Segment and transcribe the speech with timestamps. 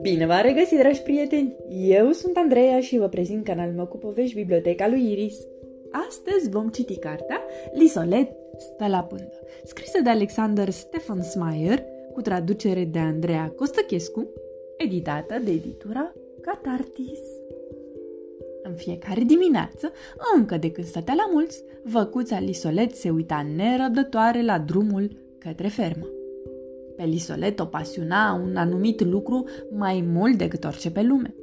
[0.00, 1.56] Bine v-am regăsit, dragi prieteni!
[1.68, 5.38] Eu sunt Andreea și vă prezint canalul meu cu povești Biblioteca lui Iris.
[6.08, 7.40] Astăzi vom citi cartea
[7.72, 11.82] Lisolet stă la pândă, scrisă de Alexander Stefan Smeyer,
[12.12, 14.28] cu traducere de Andreea Costăchescu,
[14.76, 17.20] editată de editura Catartis.
[18.62, 19.92] În fiecare dimineață,
[20.36, 25.10] încă de când stătea la mulți, văcuța Lisolet se uita nerăbdătoare la drumul
[25.46, 26.06] către fermă.
[26.96, 31.34] Pe Lisolet o pasiuna un anumit lucru mai mult decât orice pe lume.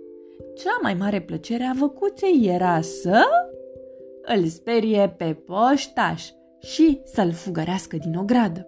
[0.55, 3.23] Cea mai mare plăcere a văcuței era să
[4.35, 8.67] îl sperie pe poștaș și să-l fugărească din o gradă.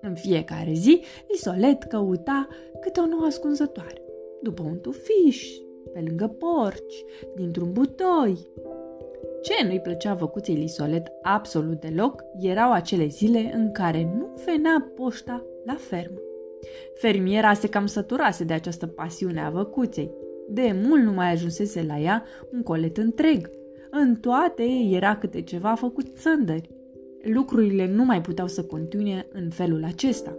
[0.00, 2.48] În fiecare zi, Lisolet căuta
[2.80, 4.02] câte o nouă ascunzătoare,
[4.42, 5.46] după un tufiș,
[5.92, 7.04] pe lângă porci,
[7.34, 8.48] dintr-un butoi.
[9.44, 15.44] Ce nu-i plăcea văcuței Lisolet absolut deloc erau acele zile în care nu venea poșta
[15.64, 16.18] la fermă.
[16.94, 20.10] Fermiera se cam săturase de această pasiune a văcuței.
[20.48, 23.50] De mult nu mai ajunsese la ea un colet întreg.
[23.90, 26.70] În toate era câte ceva făcut țândări.
[27.22, 30.36] Lucrurile nu mai puteau să continue în felul acesta.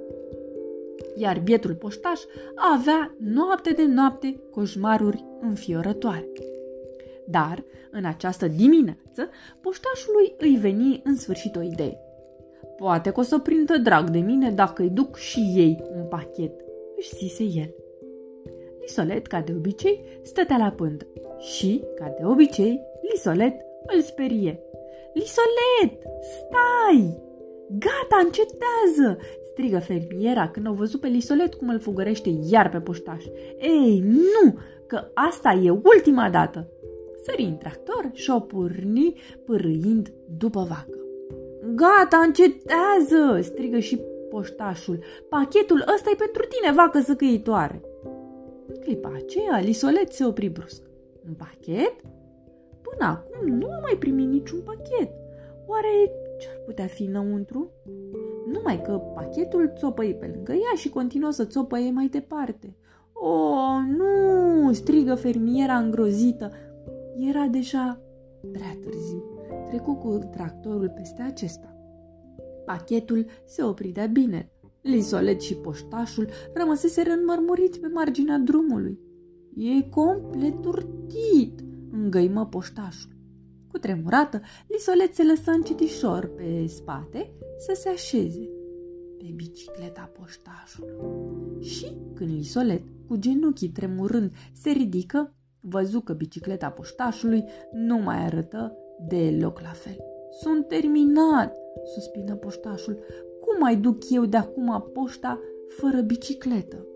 [1.16, 2.20] Iar bietul poștaș
[2.56, 6.28] avea noapte de noapte coșmaruri înfiorătoare.
[7.28, 9.30] Dar, în această dimineață,
[9.62, 12.00] poștașului îi veni în sfârșit o idee.
[12.78, 16.52] Poate că o să prindă drag de mine dacă îi duc și ei un pachet,
[16.98, 17.74] își zise el.
[18.82, 21.08] Lisolet, ca de obicei, stătea la pândă
[21.40, 23.54] și, ca de obicei, Lisolet
[23.96, 24.60] îl sperie.
[25.14, 27.24] Lisolet, stai!
[27.70, 29.18] Gata, încetează!
[29.52, 33.26] strigă fermiera când au văzut pe Lisolet cum îl fugărește iar pe poștaș.
[33.60, 36.70] Ei, nu, că asta e ultima dată!
[37.26, 39.14] Sări în tractor și o porni
[39.46, 41.00] pârâind după vacă.
[41.76, 45.00] Gata, încetează!" strigă și poștașul.
[45.30, 47.82] Pachetul ăsta e pentru tine, vacă zăcăitoare!"
[48.68, 50.82] În clipa aceea, Lisolet se opri brusc.
[51.28, 51.96] Un pachet?
[52.82, 55.10] Până acum nu am mai primit niciun pachet.
[55.68, 57.72] Oare ce-ar putea fi înăuntru?
[58.52, 62.76] Numai că pachetul țopăi pe lângă ea și continuă să țopăie mai departe.
[63.14, 66.52] O, oh, nu!" strigă fermiera îngrozită.
[67.18, 68.02] Era deja
[68.52, 69.24] prea târziu
[69.66, 71.78] trecu cu tractorul peste acesta.
[72.66, 74.50] Pachetul se opri de bine.
[74.82, 79.00] Lisolet și poștașul rămăseseră înmărmuriți pe marginea drumului.
[79.56, 83.12] E complet urtit, îngăimă poștașul.
[83.68, 88.50] Cu tremurată, Lisolet se lăsă încetișor pe spate să se așeze
[89.18, 91.64] pe bicicleta poștașului.
[91.64, 95.35] Și când Lisolet, cu genunchii tremurând, se ridică,
[95.70, 98.78] văzu că bicicleta poștașului nu mai arătă
[99.08, 99.98] Deloc la fel.
[100.42, 101.58] Sunt terminat,
[101.94, 103.00] suspină poștașul.
[103.42, 106.88] Cum mai duc eu de acum poșta fără bicicletă?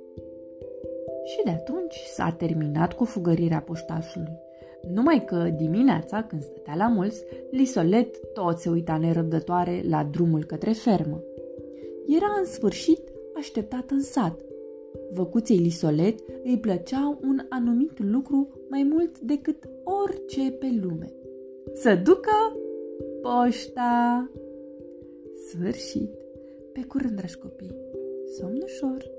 [1.25, 4.39] Și de atunci s-a terminat cu fugărirea poștașului.
[4.93, 10.71] Numai că dimineața, când stătea la mulți, Lisolet tot se uita nerăbdătoare la drumul către
[10.71, 11.23] fermă.
[12.07, 14.48] Era în sfârșit așteptat în sat.
[15.11, 21.13] Văcuței Lisolet îi plăcea un anumit lucru mai mult decât orice pe lume
[21.73, 22.57] să ducă
[23.21, 24.29] poșta.
[25.47, 26.13] Sfârșit.
[26.73, 27.75] Pe curând, dragi copii.
[28.37, 29.18] Somn ușor.